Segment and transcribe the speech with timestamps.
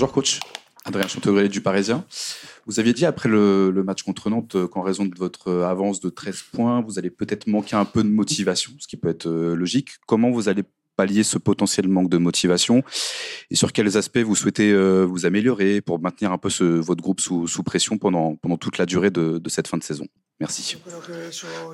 [0.00, 0.40] Bonjour coach,
[0.86, 2.06] Adrien Chantegrelet du Parisien.
[2.64, 6.44] Vous aviez dit après le, match contre Nantes qu'en raison de votre avance de 13
[6.54, 9.98] points, vous allez peut-être manquer un peu de motivation, ce qui peut être euh, logique.
[10.06, 10.62] Comment vous allez
[10.96, 12.82] pallier ce potentiel manque de motivation
[13.50, 17.02] et sur quels aspects vous souhaitez euh, vous améliorer pour maintenir un peu ce, votre
[17.02, 20.06] groupe sous, pression pendant, toute la durée de, cette fin de saison?
[20.40, 20.78] Merci.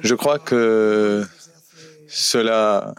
[0.00, 1.24] Je crois que
[2.08, 2.92] cela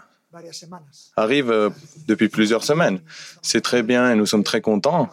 [1.16, 1.70] arrive euh,
[2.08, 3.00] depuis plusieurs semaines.
[3.42, 5.10] C'est très bien et nous sommes très contents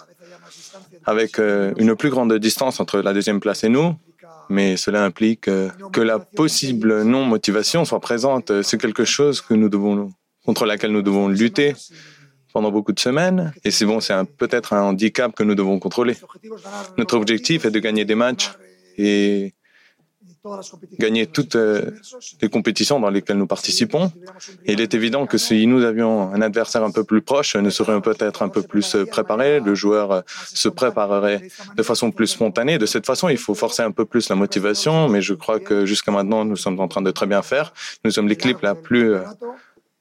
[1.05, 3.95] avec euh, une plus grande distance entre la deuxième place et nous,
[4.49, 8.63] mais cela implique euh, que la possible non-motivation soit présente.
[8.63, 10.13] C'est quelque chose que nous devons,
[10.45, 11.75] contre laquelle nous devons lutter
[12.53, 16.17] pendant beaucoup de semaines, et c'est bon, c'est peut-être un handicap que nous devons contrôler.
[16.97, 18.53] Notre objectif est de gagner des matchs
[18.97, 19.55] et
[20.99, 21.91] gagner toutes euh,
[22.43, 24.13] les compétitions dans lesquelles nous participons.
[24.67, 27.71] Et il est évident que si nous avions un adversaire un peu plus proche, nous
[27.71, 32.27] serions peut-être un peu plus euh, préparés, le joueur euh, se préparerait de façon plus
[32.27, 32.79] spontanée.
[32.79, 35.87] De cette façon, il faut forcer un peu plus la motivation, mais je crois que
[35.87, 37.73] jusqu'à maintenant, nous sommes en train de très bien faire.
[38.05, 39.15] Nous sommes l'équipe la plus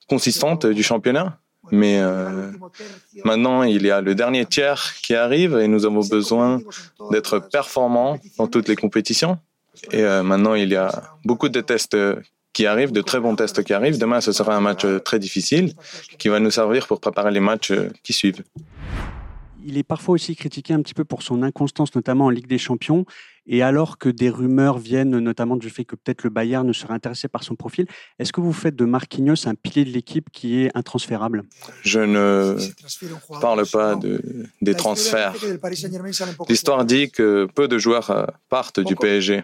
[0.09, 1.39] consistante du championnat.
[1.71, 2.01] Mais
[3.23, 6.59] maintenant, il y a le dernier tiers qui arrive et nous avons besoin
[7.11, 9.37] d'être performants dans toutes les compétitions.
[9.91, 11.95] Et euh, maintenant, il y a beaucoup de tests
[12.53, 13.97] qui arrivent, de très bons tests qui arrivent.
[13.97, 15.73] Demain, ce sera un match euh, très difficile
[16.19, 18.43] qui va nous servir pour préparer les matchs euh, qui suivent.
[19.65, 22.57] Il est parfois aussi critiqué un petit peu pour son inconstance, notamment en Ligue des
[22.57, 23.05] Champions.
[23.47, 26.93] Et alors que des rumeurs viennent, notamment du fait que peut-être le Bayern ne serait
[26.93, 27.87] intéressé par son profil,
[28.19, 31.43] est-ce que vous faites de Marquinhos un pilier de l'équipe qui est intransférable?
[31.81, 32.57] Je ne
[33.41, 34.21] parle pas de,
[34.61, 35.33] des transferts.
[36.47, 39.43] L'histoire dit que peu de joueurs partent du PSG.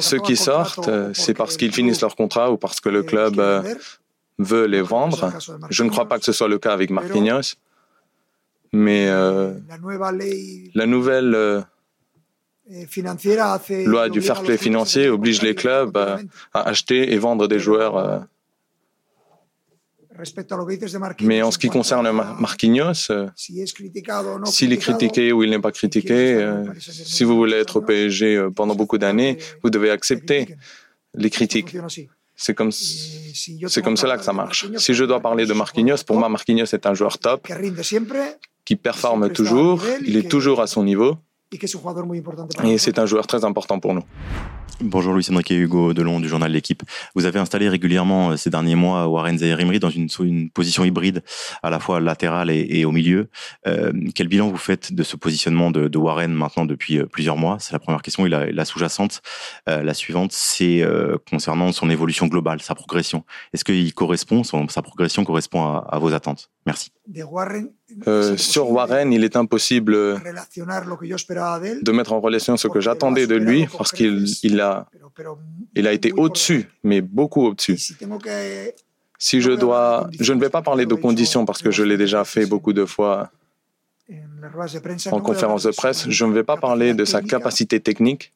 [0.00, 3.62] Ceux qui sortent, c'est parce qu'ils finissent leur contrat ou parce que le club euh,
[4.38, 5.32] veut les vendre.
[5.70, 7.54] Je ne crois pas que ce soit le cas avec Marquinhos,
[8.72, 9.54] mais euh,
[10.74, 11.62] la nouvelle euh,
[12.68, 15.96] eh, loi du fair play financier oblige les clubs
[16.52, 18.26] à acheter et vendre des joueurs
[21.20, 26.34] mais en ce qui concerne Marquinhos, euh, s'il est critiqué ou il n'est pas critiqué,
[26.34, 30.56] euh, si vous voulez être au PSG euh, pendant beaucoup d'années, vous devez accepter
[31.14, 31.76] les critiques.
[32.38, 34.66] C'est comme, c'est comme cela que ça marche.
[34.76, 37.48] Si je dois parler de Marquinhos, pour moi, Marquinhos est un joueur top,
[38.64, 41.16] qui performe toujours, il est toujours à son niveau,
[41.52, 44.02] et c'est un joueur très important pour nous.
[44.80, 46.82] Bonjour Louis Enrique Hugo Delon du journal L'équipe.
[47.14, 51.22] Vous avez installé régulièrement euh, ces derniers mois Warren Zaire dans une, une, position hybride
[51.62, 53.30] à la fois latérale et, au milieu.
[53.66, 57.38] Euh, quel bilan vous faites de ce positionnement de, de Warren maintenant depuis euh, plusieurs
[57.38, 57.56] mois?
[57.58, 58.26] C'est la première question.
[58.26, 59.22] Et la, la sous-jacente,
[59.68, 63.24] euh, la suivante, c'est euh, concernant son évolution globale, sa progression.
[63.54, 66.50] Est-ce qu'il correspond, son, sa progression correspond à, à vos attentes?
[66.66, 66.90] Merci.
[68.06, 73.66] Euh, sur Warren, il est impossible de mettre en relation ce que j'attendais de lui
[73.66, 74.86] parce qu'il il a,
[75.74, 77.78] il a été au-dessus, mais beaucoup au-dessus.
[79.18, 82.24] Si je dois, je ne vais pas parler de conditions parce que je l'ai déjà
[82.24, 83.30] fait beaucoup de fois.
[85.10, 86.08] En conférence de presse.
[86.08, 88.32] Je ne vais pas parler de sa capacité technique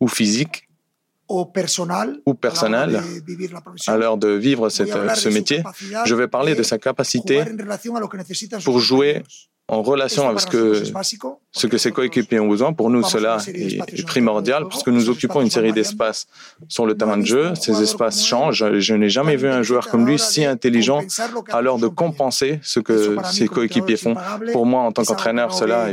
[0.00, 0.65] ou physique
[1.28, 1.44] ou
[2.34, 3.02] personnel
[3.86, 5.62] à l'heure de vivre ce métier.
[6.04, 7.42] Je vais parler de sa capacité
[8.64, 9.22] pour jouer
[9.68, 10.82] en relation avec ce que,
[11.50, 12.72] ce que ses coéquipiers ont besoin.
[12.72, 16.26] Pour nous, cela est primordial parce que nous occupons une série d'espaces
[16.68, 17.52] sur le terrain de jeu.
[17.60, 18.78] Ces espaces changent.
[18.78, 21.02] Je n'ai jamais vu un joueur comme lui si intelligent
[21.50, 24.14] à l'heure de compenser ce que ses coéquipiers font.
[24.52, 25.88] Pour moi, en tant qu'entraîneur, cela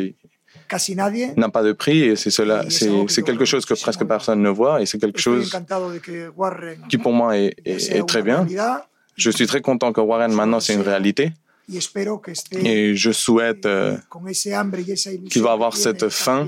[1.38, 4.82] n'a pas de prix et c'est cela, c'est quelque chose que presque personne ne voit
[4.82, 5.56] et c'est quelque chose
[6.90, 8.46] qui pour moi est, est, très bien.
[9.16, 11.34] Je suis très content que Warren maintenant c'est une réalité.
[12.52, 13.98] Et je souhaite euh,
[15.30, 16.46] qu'il va avoir cette faim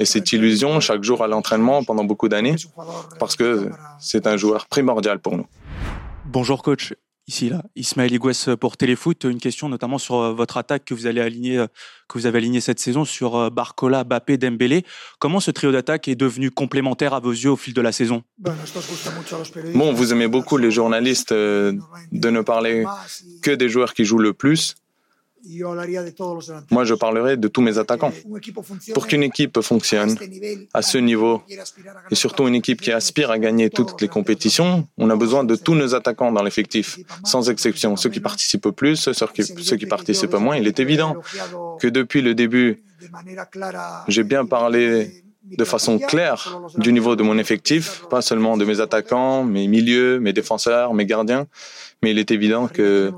[0.00, 2.56] et cette illusion chaque jour à l'entraînement pendant beaucoup d'années,
[3.20, 5.46] parce que c'est un joueur primordial pour nous.
[6.24, 6.94] Bonjour coach.
[7.28, 9.24] Ici, là, Ismaël Igouès pour Téléfoot.
[9.24, 11.66] Une question notamment sur euh, votre attaque que vous allez aligner, euh,
[12.08, 14.84] que vous avez aligné cette saison sur euh, Barcola, Bappé, Dembélé.
[15.18, 18.22] Comment ce trio d'attaque est devenu complémentaire à vos yeux au fil de la saison?
[18.38, 21.80] Bon, vous aimez beaucoup les journalistes de
[22.12, 22.84] ne parler
[23.42, 24.76] que des joueurs qui jouent le plus.
[26.70, 28.12] Moi, je parlerai de tous mes attaquants.
[28.94, 30.16] Pour qu'une équipe fonctionne
[30.74, 31.42] à ce niveau,
[32.10, 35.56] et surtout une équipe qui aspire à gagner toutes les compétitions, on a besoin de
[35.56, 37.96] tous nos attaquants dans l'effectif, sans exception.
[37.96, 40.56] Ceux qui participent plus, ceux qui, ceux qui participent moins.
[40.56, 41.16] Il est évident
[41.80, 42.82] que depuis le début,
[44.08, 48.80] j'ai bien parlé de façon claire du niveau de mon effectif, pas seulement de mes
[48.80, 51.46] attaquants, mes milieux, mes défenseurs, mes gardiens,
[52.02, 53.12] mais il est évident que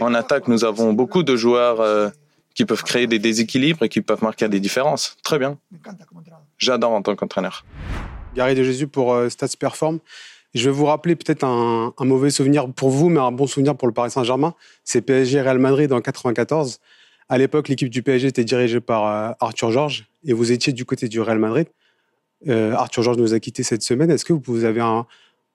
[0.00, 2.10] en attaque, nous avons beaucoup de joueurs euh,
[2.54, 5.16] qui peuvent créer des déséquilibres et qui peuvent marquer des différences.
[5.22, 5.58] Très bien.
[6.58, 7.64] J'adore en tant qu'entraîneur.
[8.34, 9.98] Gary de Jésus pour euh, Stats Perform.
[10.54, 13.88] Je vais vous rappeler peut-être un, mauvais souvenir pour vous, mais un bon souvenir pour
[13.88, 14.54] le Paris Saint-Germain.
[14.84, 16.78] C'est PSG Real Madrid en 94.
[17.32, 20.84] À l'époque, l'équipe du PSG était dirigée par euh, Arthur Georges et vous étiez du
[20.84, 21.66] côté du Real Madrid.
[22.46, 24.10] Euh, Arthur Georges nous a quittés cette semaine.
[24.10, 25.06] Est-ce que vous avez un,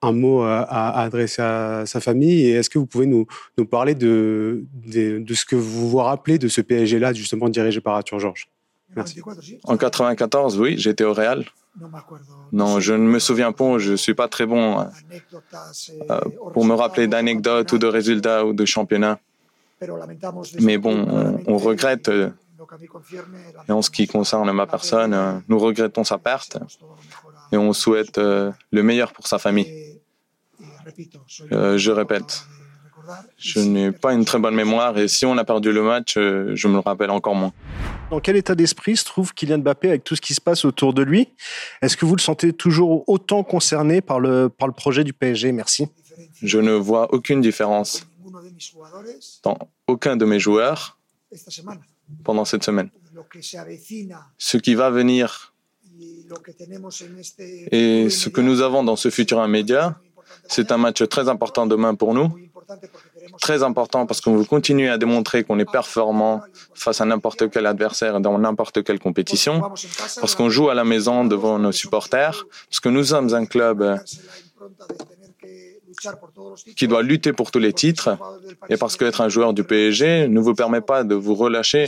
[0.02, 2.46] mot à, adresser à sa famille?
[2.46, 3.28] Et est-ce que vous pouvez nous,
[3.70, 8.48] parler de, ce que vous vous rappelez de ce PSG-là, justement dirigé par Arthur Georges?
[8.96, 9.20] Merci.
[9.62, 11.44] En 94, oui, j'étais au Real.
[12.50, 16.20] Non, je ne me souviens pas, je ne suis pas très bon euh,
[16.52, 19.20] pour me rappeler d'anecdotes ou de résultats ou de championnats.
[20.60, 21.06] Mais bon,
[21.46, 22.30] on, regrette, euh,
[23.68, 26.58] et en ce qui concerne ma personne, euh, nous regrettons sa perte
[27.52, 30.00] et on souhaite le meilleur pour sa famille.
[31.50, 32.44] je répète,
[33.38, 36.52] je n'ai pas une très bonne mémoire et si on a perdu le match, euh,
[36.54, 37.52] je me le rappelle encore moins.
[38.10, 40.94] Dans quel état d'esprit se trouve Kylian Mbappé avec tout ce qui se passe autour
[40.94, 41.28] de lui?
[41.82, 45.52] Est-ce que vous le sentez toujours autant concerné par le, par le projet du PSG
[45.52, 45.88] Merci.
[46.42, 48.06] Je ne vois aucune différence
[49.42, 50.98] dans aucun de mes joueurs
[52.24, 52.90] pendant cette semaine.
[54.38, 55.54] Ce qui va venir
[57.72, 59.98] et ce que nous avons dans ce futur immédiat,
[60.48, 62.28] c'est un match très important demain pour nous.
[63.40, 66.42] très important parce qu'on veut continuer à démontrer qu'on est performant
[66.74, 69.60] face à n'importe quel adversaire dans n'importe quelle compétition,
[70.20, 73.98] parce qu'on joue à la maison devant nos supporters, parce que nous sommes un club
[76.76, 78.16] qui doit lutter pour tous les titres,
[78.68, 81.86] et parce qu'être un joueur du PSG ne vous permet pas de vous relâcher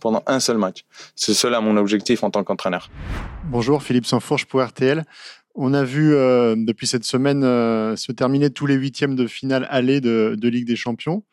[0.00, 0.84] pendant un seul match.
[1.14, 2.90] C'est cela mon objectif en tant qu'entraîneur.
[3.44, 5.04] Bonjour, Philippe Sanfourche pour RTL.
[5.54, 9.66] On a vu euh, depuis cette semaine euh, se terminer tous les huitièmes de finale
[9.70, 11.24] aller de, Ligue des Champions,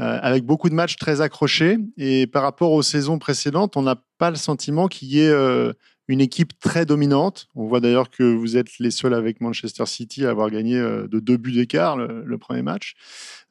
[0.00, 1.78] euh, avec beaucoup de matchs très accrochés.
[1.96, 5.32] Et par rapport aux saisons précédentes, on n'a pas le sentiment qu'il y ait
[6.10, 7.48] une équipe très dominante.
[7.54, 11.06] On voit d'ailleurs que vous êtes les seuls avec Manchester City à avoir gagné euh,
[11.06, 12.94] de deux buts d'écart le, premier match.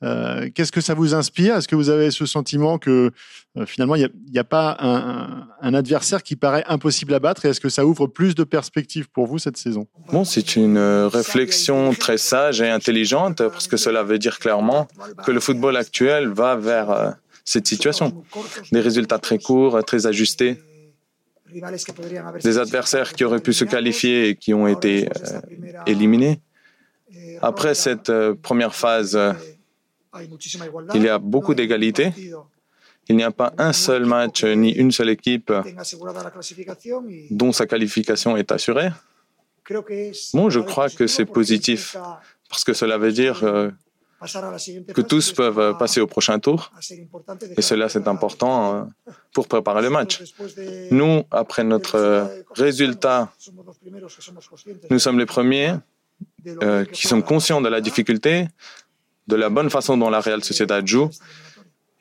[0.04, 1.56] Euh, qu'est-ce que ça vous inspire?
[1.56, 3.12] Est-ce que vous avez ce sentiment que
[3.58, 7.46] euh, finalement il n'y a, pas un, adversaire qui paraît impossible à battre?
[7.46, 9.88] Et est-ce que ça ouvre plus de perspectives pour vous cette saison?
[10.12, 14.88] Bon, c'est une réflexion très sage et intelligente parce que cela veut dire clairement
[15.26, 17.16] que le football actuel va vers
[17.46, 18.24] cette situation.
[18.72, 20.58] Des résultats très courts, très ajustés
[22.44, 25.42] des adversaires qui auraient pu se qualifier et qui ont été euh,
[25.86, 26.40] éliminés.
[27.42, 29.34] Après cette euh, première phase, euh,
[30.94, 32.12] il y a beaucoup d'égalité.
[33.08, 35.52] Il n'y a pas un seul match ni une seule équipe
[37.32, 38.90] dont sa qualification est assurée.
[40.34, 41.96] Bon, je crois que c'est positif
[42.50, 43.44] parce que cela veut dire
[44.94, 46.72] que tous peuvent passer au prochain tour.
[47.58, 50.22] Et cela, c'est important euh, pour préparer le match.
[50.92, 53.32] Nous, après notre résultat,
[54.90, 55.76] nous sommes les premiers
[56.64, 58.48] euh, qui sommes conscients de la difficulté,
[59.28, 61.10] de la bonne façon dont la Real Sociedad joue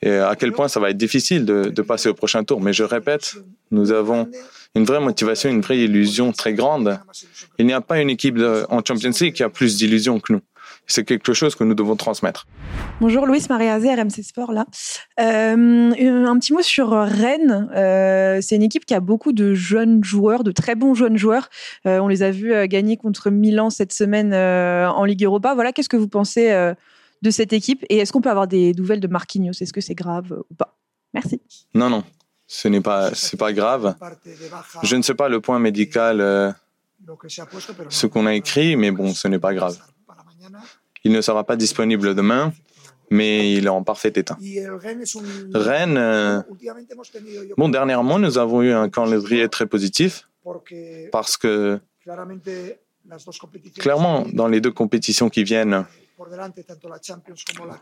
[0.01, 2.61] et à quel point ça va être difficile de, de passer au prochain tour.
[2.61, 3.35] Mais je répète,
[3.71, 4.29] nous avons
[4.75, 6.99] une vraie motivation, une vraie illusion très grande.
[7.57, 8.37] Il n'y a pas une équipe
[8.69, 10.41] en Champions League qui a plus d'illusions que nous
[10.89, 12.47] c'est quelque chose que nous devons transmettre.
[12.99, 14.65] Bonjour, Louis Maria-Zé, RMC Sport, là.
[15.19, 15.91] Euh,
[16.25, 17.69] un petit mot sur Rennes.
[17.75, 21.49] Euh, c'est une équipe qui a beaucoup de jeunes joueurs, de très bons jeunes joueurs.
[21.85, 25.53] Euh, on les a vus gagner contre Milan cette semaine en Ligue Europa.
[25.53, 26.49] Voilà, qu'est-ce que vous pensez
[27.21, 27.85] de cette équipe?
[27.89, 29.53] Et est-ce qu'on peut avoir des nouvelles de Marquinhos?
[29.61, 30.75] Est-ce que c'est grave ou pas?
[31.13, 31.41] Merci.
[31.75, 32.03] Non, non,
[32.47, 33.95] ce n'est pas, c'est pas grave.
[34.83, 36.55] Je ne sais pas le point médical,
[37.89, 39.77] ce qu'on a écrit, mais bon, ce n'est pas grave.
[41.03, 42.53] Il ne sera pas disponible demain,
[43.09, 44.37] mais il est en parfait état.
[45.53, 46.41] Rennes, euh,
[47.57, 50.27] bon, dernièrement, nous avons eu un calendrier très positif
[51.11, 51.79] parce que,
[53.77, 55.85] clairement, dans les deux compétitions qui viennent,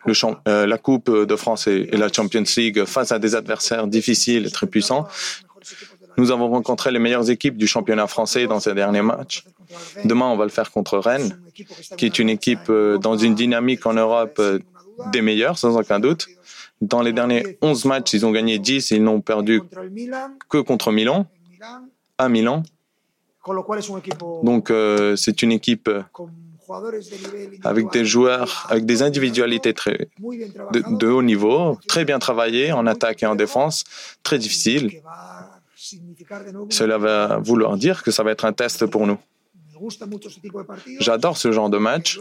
[0.05, 3.87] le euh, la Coupe de France et, et, la Champions League face à des adversaires
[3.87, 5.07] difficiles et très puissants,
[6.17, 9.45] nous avons rencontré les meilleures équipes du championnat français dans ces derniers matchs.
[10.03, 11.39] Demain, on va le faire contre Rennes,
[11.97, 14.59] qui est une équipe euh, dans une dynamique en Europe euh,
[15.11, 16.27] des meilleures, sans aucun doute.
[16.81, 19.61] Dans les derniers 11 matchs, ils ont gagné 10 et ils n'ont perdu
[20.49, 21.27] que contre Milan,
[22.17, 22.63] à Milan.
[24.43, 25.89] Donc, euh, c'est une équipe
[27.63, 32.85] avec des joueurs, avec des individualités très, de, de haut niveau, très bien travaillées en
[32.87, 33.85] attaque et en défense,
[34.23, 35.01] très difficile
[36.69, 39.17] Cela va vouloir dire que ça va être un test pour nous.
[40.99, 42.19] J'adore ce genre de match,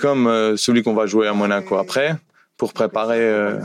[0.00, 2.16] comme euh, celui qu'on va jouer à Monaco après,
[2.56, 3.58] pour préparer euh,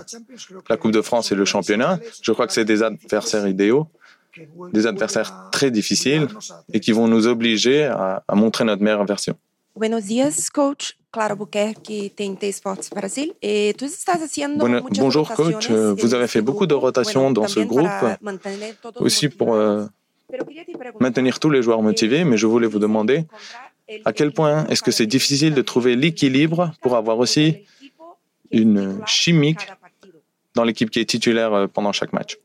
[0.70, 2.00] la Coupe de France et le championnat.
[2.22, 3.88] Je crois que c'est des adversaires idéaux,
[4.74, 6.28] des adversaires très difficiles
[6.74, 9.38] et qui vont nous obliger à, montrer notre meilleure version.
[9.76, 10.98] Buenos días, coach.
[11.12, 13.34] Clara Buquerque, TNT Sports Brasil.
[13.42, 15.70] Et tu estás haciendo Bonjour, coach.
[15.70, 17.90] Vous avez fait beaucoup de rotations dans ce groupe,
[18.96, 19.86] aussi pour euh,
[21.00, 23.26] maintenir tous les joueurs motivés, mais je voulais vous demander
[24.06, 27.66] à quel point est-ce que c'est difficile de trouver l'équilibre pour avoir aussi
[28.52, 29.68] une chimique
[30.54, 32.40] dans l'équipe qui est titulaire euh, pendant chaque match.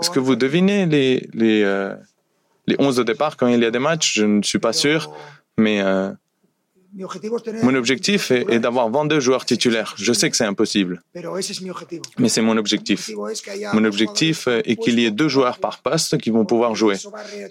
[0.00, 1.94] Est-ce que vous devinez les, les, euh,
[2.66, 5.12] les 11 de départ quand il y a des matchs Je ne suis pas sûr,
[5.56, 6.10] mais euh,
[7.62, 9.94] mon objectif est, d'avoir 22 joueurs titulaires.
[9.96, 11.02] Je sais que c'est impossible,
[12.18, 13.10] mais c'est mon objectif.
[13.72, 16.96] Mon objectif est qu'il y ait deux joueurs par poste qui vont pouvoir jouer,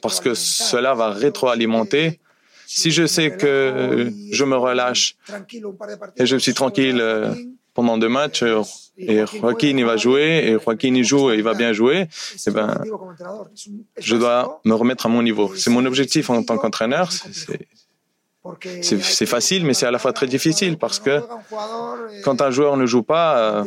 [0.02, 2.20] parce que cela va rétroalimenter.
[2.68, 5.16] Si je sais que je me relâche
[6.16, 7.34] et je suis tranquille euh,
[7.74, 8.44] pendant deux matchs
[8.98, 12.08] et Joaquin il va jouer et Joaquin il joue et il va bien jouer,
[12.46, 12.82] eh ben,
[13.98, 15.54] je dois me remettre à mon niveau.
[15.56, 17.10] C'est mon objectif en tant qu'entraîneur.
[18.82, 21.22] C'est facile, mais c'est à la fois très difficile parce que
[22.24, 23.64] quand un joueur ne joue pas, euh,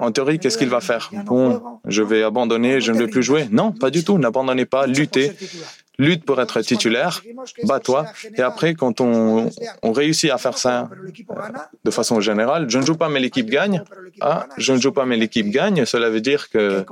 [0.00, 1.10] en théorie, qu'est-ce qu'il va faire?
[1.26, 3.46] Bon, je vais abandonner, je ne vais plus jouer.
[3.50, 4.16] Non, pas du tout.
[4.16, 5.32] N'abandonnez pas, luttez
[5.98, 7.22] lutte pour être titulaire,
[7.64, 8.06] bats-toi.
[8.36, 9.50] Et après, quand on,
[9.82, 10.90] on, réussit à faire ça
[11.84, 13.82] de façon générale, je ne joue pas mais l'équipe gagne.
[14.20, 15.84] Ah, je ne joue pas mais l'équipe gagne.
[15.86, 16.84] Cela veut dire que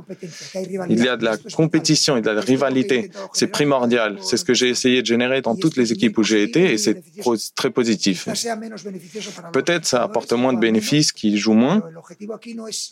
[0.88, 3.10] il y a de la compétition, a de la rivalité.
[3.32, 4.18] C'est primordial.
[4.22, 6.78] C'est ce que j'ai essayé de générer dans toutes les équipes où j'ai été et
[6.78, 7.02] c'est
[7.54, 8.28] très positif.
[9.52, 11.82] Peut-être ça apporte moins de bénéfices qui jouent moins,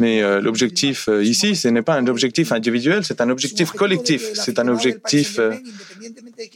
[0.01, 4.33] mais euh, l'objectif euh, ici, ce n'est pas un objectif individuel, c'est un objectif collectif.
[4.35, 5.53] C'est un objectif euh,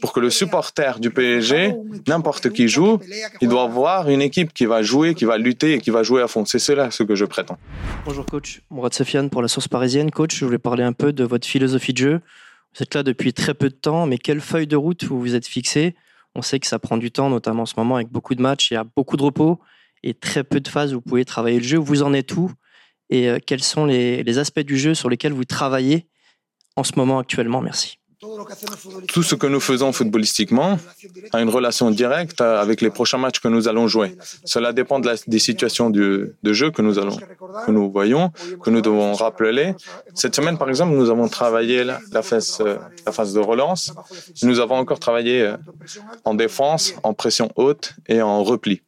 [0.01, 1.73] pour que le supporter du PSG,
[2.07, 2.99] n'importe qui joue,
[3.41, 6.21] il doit avoir une équipe qui va jouer, qui va lutter et qui va jouer
[6.21, 6.45] à fond.
[6.45, 7.57] C'est cela ce que je prétends.
[8.05, 10.11] Bonjour coach, Mourad Sofiane pour la source parisienne.
[10.11, 12.21] Coach, je voulais parler un peu de votre philosophie de jeu.
[12.75, 15.35] Vous êtes là depuis très peu de temps, mais quelle feuille de route vous vous
[15.35, 15.95] êtes fixé
[16.35, 18.71] On sait que ça prend du temps, notamment en ce moment avec beaucoup de matchs,
[18.71, 19.59] il y a beaucoup de repos
[20.03, 21.77] et très peu de phases où vous pouvez travailler le jeu.
[21.77, 22.51] Vous en êtes où?
[23.09, 26.07] Et euh, quels sont les aspects du jeu sur lesquels vous travaillez
[26.75, 27.61] en ce moment actuellement?
[27.61, 27.99] Merci.
[29.07, 30.77] Tout ce que nous faisons footballistiquement
[31.33, 34.15] a une relation directe avec les prochains matchs que nous allons jouer.
[34.43, 38.31] Cela dépend des situations de jeu que nous, voyons,
[38.63, 39.75] que nous devons rappeler.
[40.13, 42.61] Cette semaine, par exemple, nous avons travaillé la, phase,
[43.05, 43.93] la phase de relance.
[44.43, 45.53] Nous avons encore travaillé
[46.25, 48.81] en défense, en pression haute et en repli.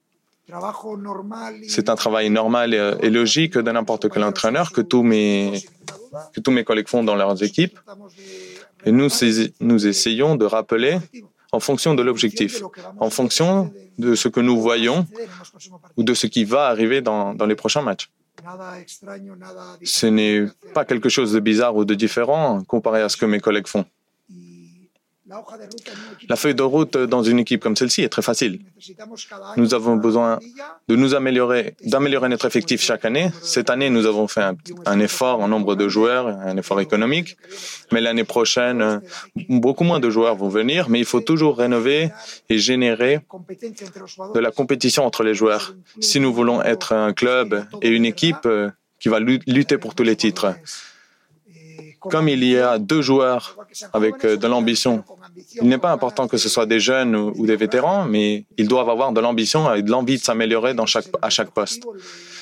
[1.67, 5.62] C'est un travail normal et logique de n'importe quel entraîneur que tous mes
[6.65, 7.77] collègues font dans leurs équipes.
[8.86, 10.98] Et nous, essayons de rappeler
[11.51, 12.62] en fonction de l'objectif,
[13.00, 15.07] en fonction de ce que nous voyons
[15.98, 18.09] ou de ce qui va arriver dans les prochains matchs.
[19.83, 23.39] Ce n'est pas quelque chose de bizarre ou de différent comparé à ce que mes
[23.39, 23.86] collègues font.
[26.27, 28.59] La feuille de route dans une équipe comme celle-ci est très facile.
[29.57, 30.39] Nous avons besoin
[30.88, 33.31] de nous améliorer, d'améliorer notre effectif chaque année.
[33.43, 34.41] Cette année, nous avons fait
[34.86, 37.38] un, effort en nombre de joueurs, un effort économique.
[37.91, 39.01] Mais l'année prochaine,
[39.50, 42.09] beaucoup moins de joueurs vont venir, mais il faut toujours rénover
[42.50, 43.19] et générer
[44.33, 45.75] de la compétition entre les joueurs.
[46.00, 48.48] Si nous voulons être un club et une équipe
[49.00, 50.55] qui va lutter pour tous les titres.
[52.00, 53.58] Comme il y a deux joueurs
[53.94, 55.03] avec de l'ambition
[55.62, 58.89] il n'est pas important que ce soit des jeunes ou, des vétérans, mais ils doivent
[58.89, 60.75] avoir de l'ambition et de l'envie de s'améliorer
[61.22, 61.84] à chaque poste.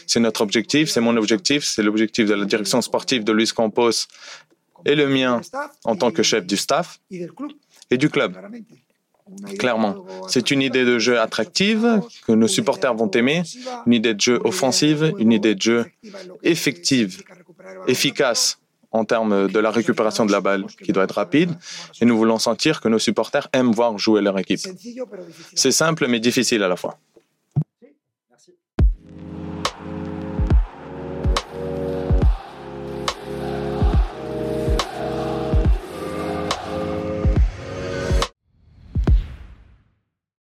[0.06, 4.08] C'est notre objectif, c'est mon objectif, c'est l'objectif de la direction sportive de Luis Campos
[4.86, 5.42] et le mien
[5.84, 7.00] en tant que chef du staff
[7.90, 8.38] et du club.
[9.60, 13.44] Clairement, c'est une idée de jeu attractive que nos supporters vont aimer,
[13.86, 15.86] une idée de jeu offensive, une idée de jeu
[16.44, 17.24] effective,
[17.88, 18.60] efficace
[18.92, 21.52] en termes de la récupération de la balle qui doit être rapide
[22.02, 24.62] et nous voulons sentir que nos supporters aiment voir jouer leur équipe.
[25.54, 26.98] C'est simple mais difficile à la fois.